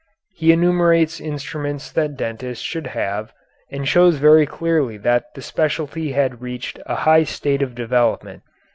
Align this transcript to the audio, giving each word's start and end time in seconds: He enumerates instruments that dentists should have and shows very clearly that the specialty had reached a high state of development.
He 0.33 0.51
enumerates 0.51 1.19
instruments 1.21 1.91
that 1.91 2.17
dentists 2.17 2.65
should 2.65 2.87
have 2.87 3.31
and 3.69 3.87
shows 3.87 4.15
very 4.15 4.47
clearly 4.47 4.97
that 4.97 5.25
the 5.35 5.43
specialty 5.43 6.13
had 6.13 6.41
reached 6.41 6.79
a 6.87 6.95
high 7.05 7.21
state 7.23 7.61
of 7.61 7.75
development. 7.75 8.41